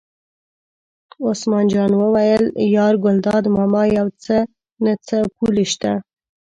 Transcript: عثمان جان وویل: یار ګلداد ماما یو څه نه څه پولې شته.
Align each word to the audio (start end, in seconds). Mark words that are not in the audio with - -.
عثمان 1.29 1.65
جان 1.73 1.91
وویل: 2.01 2.43
یار 2.75 2.93
ګلداد 3.03 3.43
ماما 3.55 3.83
یو 3.97 4.07
څه 4.23 4.37
نه 4.83 4.93
څه 5.05 5.17
پولې 5.35 5.65
شته. 5.71 5.91